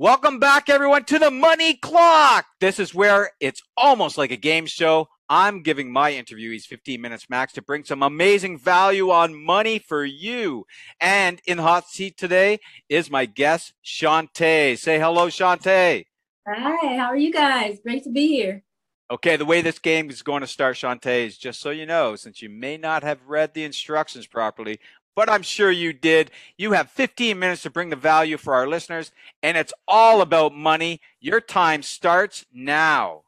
[0.00, 2.46] Welcome back, everyone, to the Money Clock.
[2.58, 5.10] This is where it's almost like a game show.
[5.28, 10.02] I'm giving my interviewees 15 minutes max to bring some amazing value on money for
[10.02, 10.64] you.
[11.02, 14.78] And in the hot seat today is my guest, Shanté.
[14.78, 16.06] Say hello, Shanté.
[16.48, 17.78] Hi, how are you guys?
[17.82, 18.62] Great to be here.
[19.10, 22.16] Okay, the way this game is going to start, Shanté, is just so you know,
[22.16, 24.78] since you may not have read the instructions properly,
[25.14, 26.30] but I'm sure you did.
[26.56, 30.54] You have 15 minutes to bring the value for our listeners, and it's all about
[30.54, 31.00] money.
[31.20, 33.22] Your time starts now.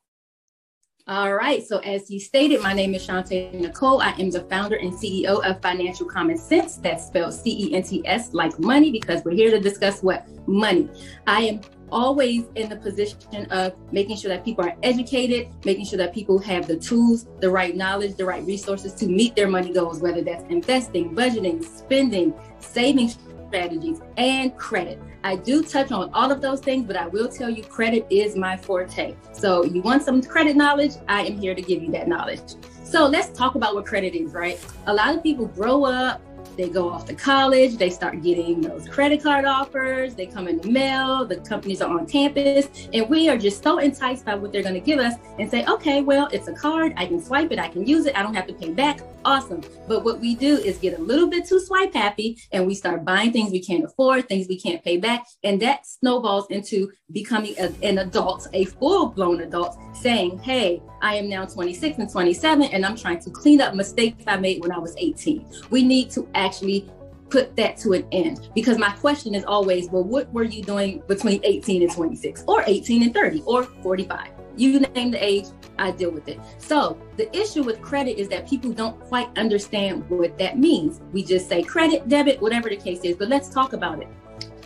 [1.08, 1.66] All right.
[1.66, 4.00] So, as you stated, my name is Shanté Nicole.
[4.00, 6.76] I am the founder and CEO of Financial Common Cents.
[6.76, 10.28] That's spelled C E N T S, like money, because we're here to discuss what
[10.46, 10.88] money.
[11.26, 11.60] I am
[11.92, 16.38] always in the position of making sure that people are educated, making sure that people
[16.38, 20.22] have the tools, the right knowledge, the right resources to meet their money goals, whether
[20.22, 23.12] that's investing, budgeting, spending, saving
[23.48, 24.98] strategies, and credit.
[25.24, 28.34] I do touch on all of those things, but I will tell you credit is
[28.34, 29.14] my forte.
[29.32, 30.92] So you want some credit knowledge?
[31.06, 32.40] I am here to give you that knowledge.
[32.82, 34.58] So let's talk about what credit is, right?
[34.86, 36.20] A lot of people grow up
[36.56, 40.58] they go off to college, they start getting those credit card offers, they come in
[40.58, 44.52] the mail, the companies are on campus, and we are just so enticed by what
[44.52, 47.52] they're going to give us and say, okay, well, it's a card, I can swipe
[47.52, 49.00] it, I can use it, I don't have to pay back.
[49.24, 49.62] Awesome.
[49.86, 53.04] But what we do is get a little bit too swipe happy and we start
[53.04, 57.54] buying things we can't afford, things we can't pay back, and that snowballs into becoming
[57.58, 62.62] a, an adult, a full blown adult, saying, hey, I am now 26 and 27,
[62.64, 65.46] and I'm trying to clean up mistakes I made when I was 18.
[65.70, 66.90] We need to actually
[67.30, 71.02] put that to an end because my question is always, well, what were you doing
[71.06, 74.41] between 18 and 26, or 18 and 30, or 45?
[74.56, 75.46] You name the age,
[75.78, 76.38] I deal with it.
[76.58, 81.00] So the issue with credit is that people don't quite understand what that means.
[81.12, 84.08] We just say credit, debit, whatever the case is, but let's talk about it.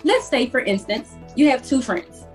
[0.05, 2.27] Let's say, for instance, you have two friends,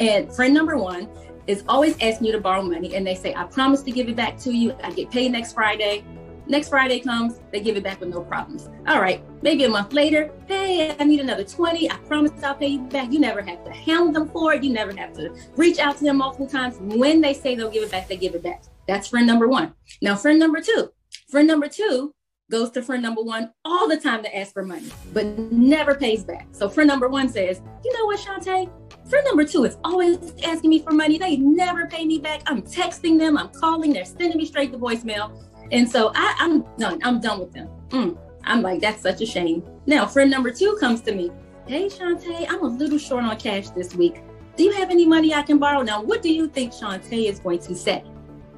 [0.00, 1.08] and friend number one
[1.46, 4.16] is always asking you to borrow money and they say, I promise to give it
[4.16, 4.74] back to you.
[4.82, 6.04] I get paid next Friday.
[6.46, 8.68] Next Friday comes, they give it back with no problems.
[8.86, 11.90] All right, maybe a month later, hey, I need another 20.
[11.90, 13.12] I promise I'll pay you back.
[13.12, 14.62] You never have to hound them for it.
[14.62, 16.76] You never have to reach out to them multiple times.
[16.80, 18.64] When they say they'll give it back, they give it back.
[18.86, 19.74] That's friend number one.
[20.02, 20.90] Now, friend number two.
[21.28, 22.14] Friend number two
[22.50, 26.24] goes to friend number one all the time to ask for money, but never pays
[26.24, 26.48] back.
[26.50, 28.68] So friend number one says, you know what, Shanté?
[29.08, 31.16] Friend number two is always asking me for money.
[31.16, 32.42] They never pay me back.
[32.46, 35.42] I'm texting them, I'm calling, they're sending me straight to voicemail.
[35.72, 37.00] And so I, am done.
[37.02, 37.68] I'm done with them.
[37.88, 38.18] Mm.
[38.44, 39.62] I'm like, that's such a shame.
[39.86, 41.30] Now, friend number two comes to me.
[41.66, 44.22] Hey, Shanté, I'm a little short on cash this week.
[44.56, 45.82] Do you have any money I can borrow?
[45.82, 48.02] Now, what do you think Shanté is going to say?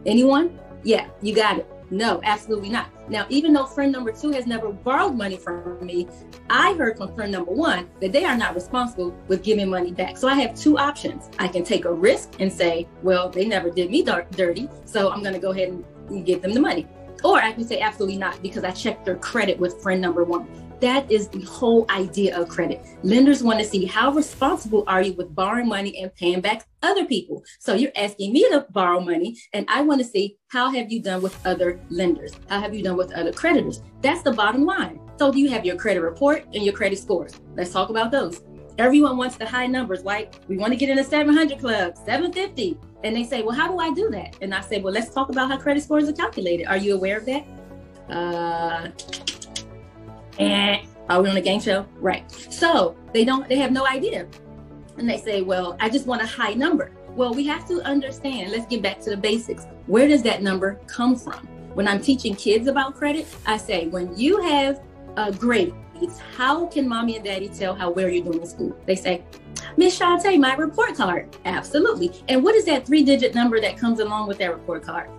[0.07, 0.59] Anyone?
[0.83, 1.69] Yeah, you got it.
[1.91, 2.89] No, absolutely not.
[3.11, 6.09] Now, even though friend number two has never borrowed money from me,
[6.49, 10.17] I heard from friend number one that they are not responsible with giving money back.
[10.17, 11.29] So I have two options.
[11.39, 15.13] I can take a risk and say, well, they never did me dark, dirty, so
[15.13, 16.87] I'm going to go ahead and give them the money.
[17.25, 20.47] Or I can say absolutely not because I checked their credit with friend number one.
[20.81, 22.85] That is the whole idea of credit.
[23.05, 27.05] Lenders want to see how responsible are you with borrowing money and paying back other
[27.05, 27.45] people.
[27.61, 31.01] So you're asking me to borrow money, and I want to see how have you
[31.01, 32.33] done with other lenders?
[32.49, 33.81] How have you done with other creditors?
[34.01, 34.99] That's the bottom line.
[35.21, 37.41] So do you have your credit report and your credit scores?
[37.57, 38.41] Let's talk about those.
[38.79, 40.37] Everyone wants the high numbers, right?
[40.49, 42.77] We want to get in a 700 club, 750.
[43.05, 44.37] And they say, well, how do I do that?
[44.41, 46.67] And I say, well, let's talk about how credit scores are calculated.
[46.67, 47.45] Are you aware of that?
[48.09, 48.89] Uh,
[50.39, 51.87] and are we on a game show?
[51.97, 52.31] Right.
[52.31, 54.29] So they don't, they have no idea.
[54.99, 56.93] And they say, well, I just want a high number.
[57.17, 59.67] Well, we have to understand, let's get back to the basics.
[59.87, 61.47] Where does that number come from?
[61.75, 64.81] When I'm teaching kids about credit, I say, when you have
[65.17, 65.75] a grade,
[66.37, 68.77] how can mommy and daddy tell how well you're doing in school?
[68.87, 69.25] They say,
[69.77, 71.37] Miss Shanté, my report card.
[71.45, 72.13] Absolutely.
[72.29, 75.11] And what is that three digit number that comes along with that report card?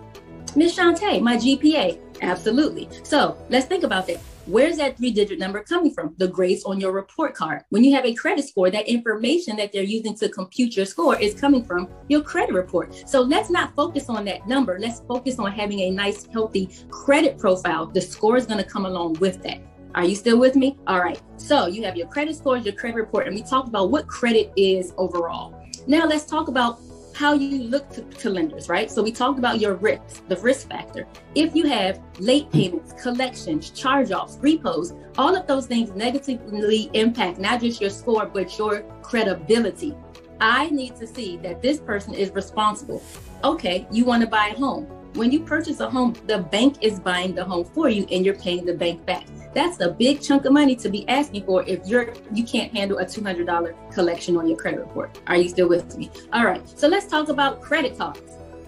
[0.56, 1.98] Miss Shanté, my GPA.
[2.22, 2.88] Absolutely.
[3.02, 4.20] So let's think about that.
[4.46, 6.14] Where's that three digit number coming from?
[6.18, 7.62] The grades on your report card.
[7.70, 11.18] When you have a credit score, that information that they're using to compute your score
[11.18, 13.08] is coming from your credit report.
[13.08, 14.78] So let's not focus on that number.
[14.78, 17.86] Let's focus on having a nice, healthy credit profile.
[17.86, 19.60] The score is going to come along with that.
[19.94, 20.76] Are you still with me?
[20.88, 21.20] All right.
[21.36, 24.52] So you have your credit scores, your credit report, and we talked about what credit
[24.56, 25.54] is overall.
[25.86, 26.80] Now let's talk about
[27.14, 28.90] how you look to, to, lenders, right?
[28.90, 31.06] So we talked about your risk, the risk factor.
[31.36, 37.38] If you have late payments, collections, charge offs, repos, all of those things negatively impact
[37.38, 39.94] not just your score, but your credibility.
[40.40, 43.00] I need to see that this person is responsible.
[43.44, 44.86] Okay, you want to buy a home.
[45.14, 48.34] When you purchase a home, the bank is buying the home for you and you're
[48.34, 49.24] paying the bank back.
[49.54, 52.98] That's a big chunk of money to be asking for if you're you can't handle
[52.98, 55.18] a $200 collection on your credit report.
[55.26, 56.10] Are you still with me?
[56.32, 56.66] All right.
[56.78, 58.20] So let's talk about credit cards.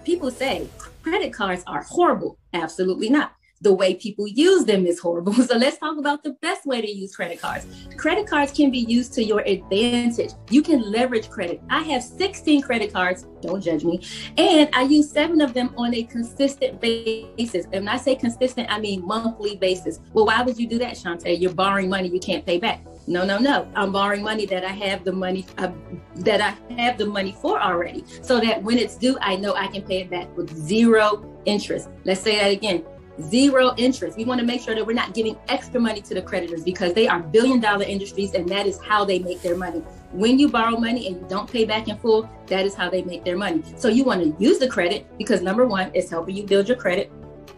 [0.05, 0.67] People say
[1.03, 2.37] credit cards are horrible.
[2.53, 5.33] Absolutely not the way people use them is horrible.
[5.47, 7.65] So let's talk about the best way to use credit cards.
[7.95, 10.31] Credit cards can be used to your advantage.
[10.49, 11.61] You can leverage credit.
[11.69, 14.01] I have 16 credit cards, don't judge me,
[14.37, 17.65] and I use seven of them on a consistent basis.
[17.71, 20.01] And when I say consistent, I mean monthly basis.
[20.11, 21.39] Well, why would you do that, Shanté?
[21.39, 22.85] You're borrowing money you can't pay back.
[23.07, 23.71] No, no, no.
[23.73, 25.71] I'm borrowing money that I have the money uh,
[26.17, 29.67] that I have the money for already, so that when it's due, I know I
[29.67, 31.87] can pay it back with zero interest.
[32.03, 32.83] Let's say that again
[33.21, 34.17] zero interest.
[34.17, 36.93] We want to make sure that we're not giving extra money to the creditors because
[36.93, 39.79] they are billion dollar industries and that is how they make their money.
[40.11, 43.03] When you borrow money and you don't pay back in full, that is how they
[43.03, 43.63] make their money.
[43.77, 46.77] So you want to use the credit because number one, it's helping you build your
[46.77, 47.11] credit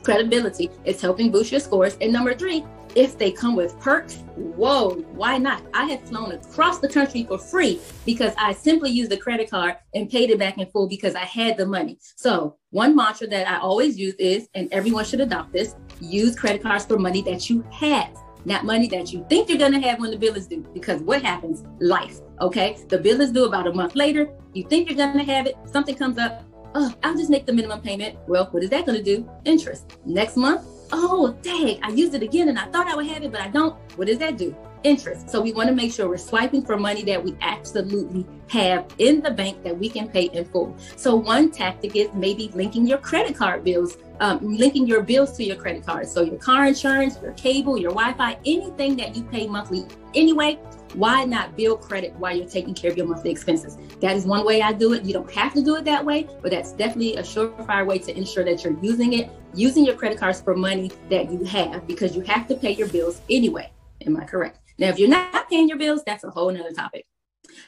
[0.03, 0.69] credibility.
[0.85, 1.97] It's helping boost your scores.
[2.01, 2.65] And number three,
[2.95, 5.63] if they come with perks, whoa, why not?
[5.73, 9.77] I have flown across the country for free because I simply used the credit card
[9.93, 11.97] and paid it back in full because I had the money.
[12.15, 16.63] So, one mantra that I always use is, and everyone should adopt this use credit
[16.63, 18.15] cards for money that you have,
[18.45, 20.65] not money that you think you're going to have when the bill is due.
[20.73, 21.63] Because what happens?
[21.79, 22.19] Life.
[22.41, 22.77] Okay.
[22.87, 24.29] The bill is due about a month later.
[24.53, 26.43] You think you're going to have it, something comes up.
[26.75, 28.17] Oh, I'll just make the minimum payment.
[28.27, 29.29] Well, what is that going to do?
[29.45, 29.97] Interest.
[30.05, 33.31] Next month, oh, dang, I used it again and I thought I would have it,
[33.31, 33.75] but I don't.
[33.95, 34.55] What does that do?
[34.83, 35.29] Interest.
[35.29, 39.21] So we want to make sure we're swiping for money that we absolutely have in
[39.21, 40.75] the bank that we can pay in full.
[40.95, 45.43] So one tactic is maybe linking your credit card bills, um, linking your bills to
[45.43, 46.07] your credit card.
[46.07, 49.85] So your car insurance, your cable, your Wi-Fi, anything that you pay monthly
[50.15, 50.59] anyway,
[50.95, 53.77] why not build credit while you're taking care of your monthly expenses?
[54.01, 55.03] That is one way I do it.
[55.03, 58.17] You don't have to do it that way, but that's definitely a surefire way to
[58.17, 62.15] ensure that you're using it, using your credit cards for money that you have because
[62.15, 63.71] you have to pay your bills anyway.
[64.05, 64.59] Am I correct?
[64.77, 67.05] Now, if you're not paying your bills, that's a whole nother topic.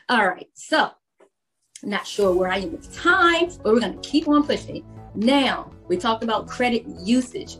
[0.09, 0.47] All right.
[0.53, 0.91] So,
[1.83, 4.85] not sure where I am with time, but we're going to keep on pushing.
[5.15, 7.57] Now, we talked about credit usage.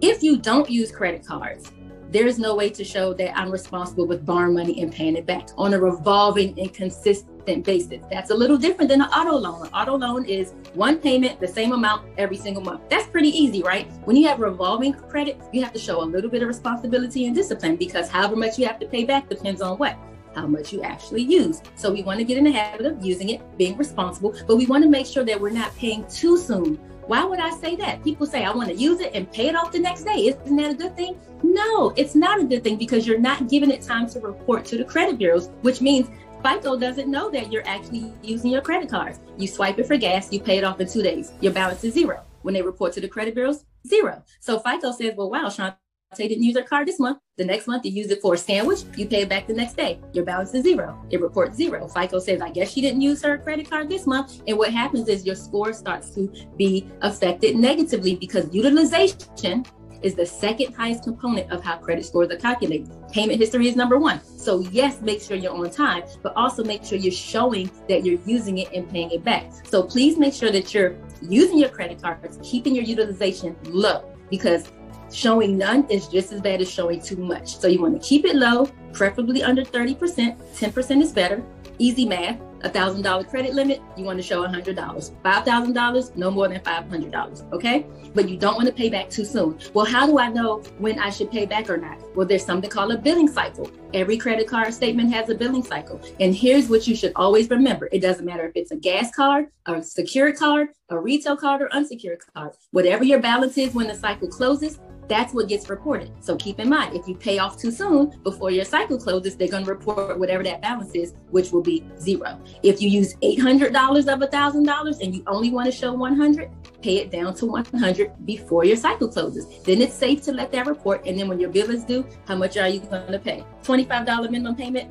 [0.00, 1.72] If you don't use credit cards,
[2.14, 5.26] there is no way to show that I'm responsible with borrowing money and paying it
[5.26, 8.04] back on a revolving and consistent basis.
[8.08, 9.66] That's a little different than an auto loan.
[9.66, 12.82] An auto loan is one payment, the same amount every single month.
[12.88, 13.90] That's pretty easy, right?
[14.04, 17.34] When you have revolving credit, you have to show a little bit of responsibility and
[17.34, 19.98] discipline because however much you have to pay back depends on what?
[20.36, 21.62] how much you actually use.
[21.76, 24.66] So we want to get in the habit of using it, being responsible, but we
[24.66, 26.76] want to make sure that we're not paying too soon
[27.06, 28.02] why would I say that?
[28.02, 30.28] People say, I want to use it and pay it off the next day.
[30.28, 31.18] Isn't that a good thing?
[31.42, 34.78] No, it's not a good thing because you're not giving it time to report to
[34.78, 36.08] the credit bureaus, which means
[36.42, 39.18] FICO doesn't know that you're actually using your credit cards.
[39.38, 41.32] You swipe it for gas, you pay it off in two days.
[41.40, 42.22] Your balance is zero.
[42.42, 44.22] When they report to the credit bureaus, zero.
[44.40, 45.74] So FICO says, well, wow, Sean,
[46.16, 47.18] Say didn't use their card this month.
[47.36, 49.76] The next month you use it for a sandwich, you pay it back the next
[49.76, 50.00] day.
[50.12, 51.04] Your balance is zero.
[51.10, 51.88] It reports zero.
[51.88, 54.42] FICO says, I guess she didn't use her credit card this month.
[54.46, 59.64] And what happens is your score starts to be affected negatively because utilization
[60.04, 62.90] is the second highest component of how credit scores are calculated.
[63.10, 64.20] Payment history is number one.
[64.24, 68.20] So, yes, make sure you're on time, but also make sure you're showing that you're
[68.26, 69.50] using it and paying it back.
[69.66, 74.70] So, please make sure that you're using your credit cards, keeping your utilization low because
[75.14, 77.56] Showing none is just as bad as showing too much.
[77.58, 79.96] So you want to keep it low, preferably under 30%.
[79.96, 81.40] 10% is better.
[81.78, 82.40] Easy math.
[82.62, 85.12] A thousand dollar credit limit, you want to show a hundred dollars.
[85.22, 87.44] Five thousand dollars, no more than five hundred dollars.
[87.52, 87.84] Okay,
[88.14, 89.58] but you don't want to pay back too soon.
[89.74, 91.98] Well, how do I know when I should pay back or not?
[92.16, 93.70] Well, there's something called a billing cycle.
[93.92, 97.90] Every credit card statement has a billing cycle, and here's what you should always remember:
[97.92, 101.70] it doesn't matter if it's a gas card, a secured card, a retail card, or
[101.70, 102.52] unsecured card.
[102.70, 106.10] Whatever your balance is when the cycle closes, that's what gets reported.
[106.20, 109.48] So keep in mind, if you pay off too soon before your cycle closes, they're
[109.48, 112.40] going to report whatever that balance is, which will be zero.
[112.62, 113.68] If you use $800
[114.12, 116.50] of $1,000 and you only want to show 100,
[116.82, 119.46] pay it down to 100 before your cycle closes.
[119.64, 121.06] Then it's safe to let that report.
[121.06, 123.44] And then when your bill is due, how much are you going to pay?
[123.62, 124.90] $25 minimum payment?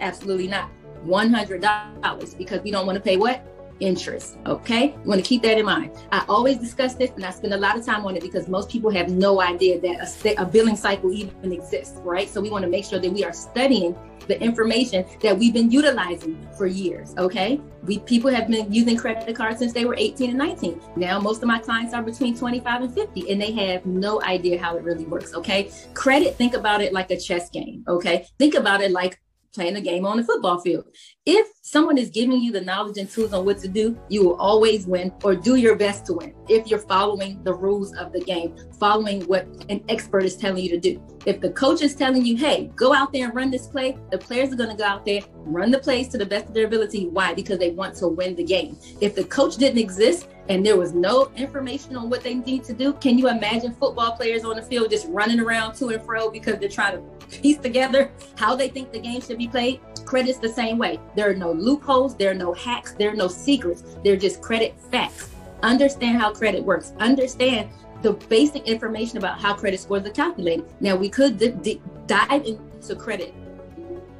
[0.00, 0.70] Absolutely not.
[1.06, 3.46] $100 because we don't want to pay what?
[3.80, 4.38] Interest.
[4.46, 5.92] Okay, you want to keep that in mind.
[6.12, 8.70] I always discuss this, and I spend a lot of time on it because most
[8.70, 12.28] people have no idea that a, a billing cycle even exists, right?
[12.28, 13.96] So we want to make sure that we are studying
[14.30, 17.14] the information that we've been utilizing for years.
[17.18, 20.80] Okay, we people have been using credit cards since they were 18 and 19.
[20.96, 24.60] Now most of my clients are between 25 and 50, and they have no idea
[24.60, 25.34] how it really works.
[25.34, 26.36] Okay, credit.
[26.36, 27.84] Think about it like a chess game.
[27.88, 29.20] Okay, think about it like
[29.54, 30.84] playing a game on the football field.
[31.26, 34.36] If someone is giving you the knowledge and tools on what to do, you will
[34.36, 38.20] always win or do your best to win if you're following the rules of the
[38.20, 41.02] game, following what an expert is telling you to do.
[41.26, 44.18] If the coach is telling you, hey, go out there and run this play, the
[44.18, 46.66] players are going to go out there, run the plays to the best of their
[46.66, 47.08] ability.
[47.08, 47.34] Why?
[47.34, 48.78] Because they want to win the game.
[49.00, 52.72] If the coach didn't exist, and there was no information on what they need to
[52.72, 52.92] do.
[52.94, 56.58] Can you imagine football players on the field just running around to and fro because
[56.58, 59.80] they're trying to piece together how they think the game should be played?
[60.04, 60.98] Credit's the same way.
[61.14, 63.84] There are no loopholes, there are no hacks, there are no secrets.
[64.02, 65.30] They're just credit facts.
[65.62, 66.94] Understand how credit works.
[66.98, 67.70] Understand
[68.02, 70.64] the basic information about how credit scores are calculated.
[70.80, 73.32] Now, we could d- d- dive into credit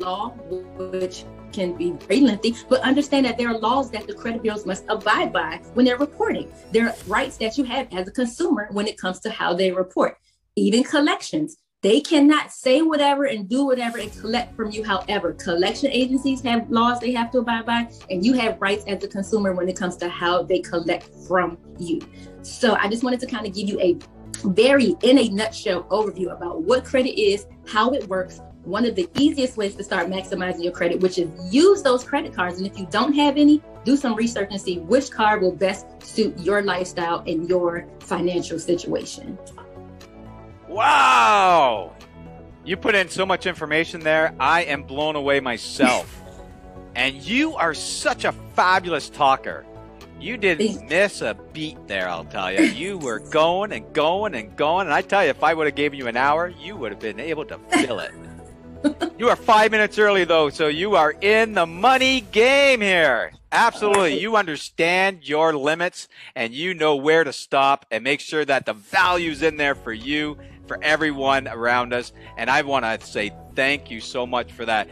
[0.00, 4.42] law, which can be very lengthy, but understand that there are laws that the credit
[4.42, 6.50] bureaus must abide by when they're reporting.
[6.72, 9.72] There are rights that you have as a consumer when it comes to how they
[9.72, 10.16] report.
[10.56, 14.84] Even collections, they cannot say whatever and do whatever and collect from you.
[14.84, 19.02] However, collection agencies have laws they have to abide by, and you have rights as
[19.02, 22.00] a consumer when it comes to how they collect from you.
[22.42, 23.98] So I just wanted to kind of give you a
[24.44, 29.08] very, in a nutshell, overview about what credit is, how it works, one of the
[29.16, 32.58] easiest ways to start maximizing your credit, which is use those credit cards.
[32.58, 35.86] And if you don't have any, do some research and see which card will best
[36.02, 39.38] suit your lifestyle and your financial situation.
[40.68, 41.94] Wow.
[42.64, 44.34] You put in so much information there.
[44.38, 46.20] I am blown away myself.
[46.94, 49.64] and you are such a fabulous talker.
[50.20, 52.60] You didn't miss a beat there, I'll tell you.
[52.80, 54.86] You were going and going and going.
[54.86, 57.00] And I tell you, if I would have given you an hour, you would have
[57.00, 58.12] been able to fill it
[59.18, 63.32] you are five minutes early though, so you are in the money game here.
[63.52, 64.20] Absolutely.
[64.20, 68.72] You understand your limits and you know where to stop and make sure that the
[68.72, 72.12] value's in there for you, for everyone around us.
[72.36, 74.88] And I want to say thank you so much for that.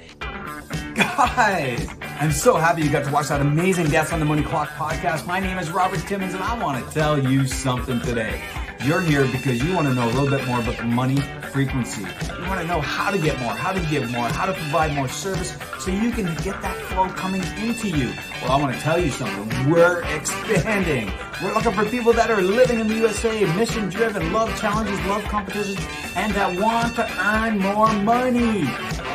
[0.94, 4.70] Guys, I'm so happy you got to watch that amazing Guest on the Money Clock
[4.70, 5.26] podcast.
[5.26, 8.42] My name is Robert Timmons and I want to tell you something today.
[8.84, 11.20] You're here because you want to know a little bit more about the money
[11.50, 12.02] frequency.
[12.02, 14.94] You want to know how to get more, how to give more, how to provide
[14.94, 18.12] more service so you can get that flow coming into you.
[18.40, 19.70] Well, I want to tell you something.
[19.70, 21.10] We're expanding.
[21.42, 25.24] We're looking for people that are living in the USA, mission driven, love challenges, love
[25.24, 28.60] competitions, and that want to earn more money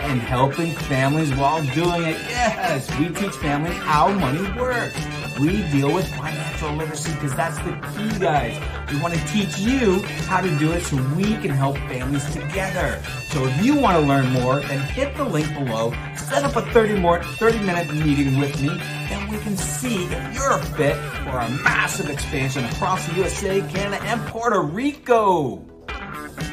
[0.03, 2.17] and helping families while doing it.
[2.27, 4.99] Yes, we teach families how money works.
[5.39, 8.59] We deal with financial literacy because that's the key, guys.
[8.91, 13.01] We want to teach you how to do it so we can help families together.
[13.29, 16.61] So if you want to learn more, then hit the link below, set up a
[16.71, 20.95] 30 more 30 minute meeting with me, and we can see if you're a fit
[20.95, 25.65] for a massive expansion across the USA, Canada, and Puerto Rico.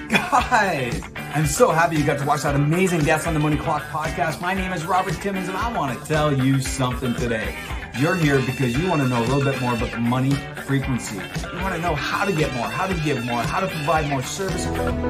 [0.08, 1.02] Guys,
[1.34, 4.40] I'm so happy you got to watch that amazing Guest on the Money Clock podcast.
[4.40, 7.54] My name is Robert Timmons, and I want to tell you something today.
[8.00, 10.30] You're here because you want to know a little bit more about money
[10.64, 11.16] frequency.
[11.16, 14.08] You want to know how to get more, how to give more, how to provide
[14.08, 14.64] more service.